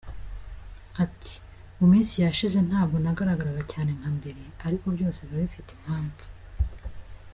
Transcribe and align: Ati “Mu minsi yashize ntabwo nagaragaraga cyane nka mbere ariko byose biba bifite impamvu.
Ati 1.03 1.35
“Mu 1.77 1.85
minsi 1.93 2.15
yashize 2.25 2.57
ntabwo 2.67 2.95
nagaragaraga 3.03 3.63
cyane 3.71 3.91
nka 3.97 4.09
mbere 4.17 4.41
ariko 4.65 4.85
byose 4.95 5.19
biba 5.27 5.43
bifite 5.45 5.69
impamvu. 5.77 6.25